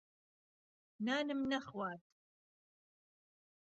نانم 1.05 1.41
نەخوارد. 1.51 2.01